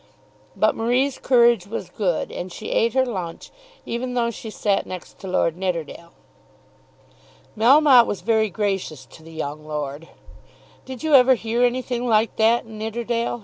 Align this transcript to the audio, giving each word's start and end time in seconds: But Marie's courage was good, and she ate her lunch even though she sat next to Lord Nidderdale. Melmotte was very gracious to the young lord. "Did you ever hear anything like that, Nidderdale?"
But 0.55 0.73
Marie's 0.75 1.19
courage 1.19 1.67
was 1.67 1.91
good, 1.91 2.31
and 2.31 2.51
she 2.51 2.71
ate 2.71 2.95
her 2.95 3.05
lunch 3.05 3.51
even 3.85 4.15
though 4.15 4.31
she 4.31 4.49
sat 4.49 4.87
next 4.87 5.19
to 5.19 5.27
Lord 5.27 5.55
Nidderdale. 5.55 6.13
Melmotte 7.55 8.07
was 8.07 8.21
very 8.21 8.49
gracious 8.49 9.05
to 9.05 9.21
the 9.21 9.31
young 9.31 9.63
lord. 9.67 10.07
"Did 10.85 11.03
you 11.03 11.13
ever 11.13 11.35
hear 11.35 11.61
anything 11.63 12.07
like 12.07 12.35
that, 12.37 12.65
Nidderdale?" 12.65 13.39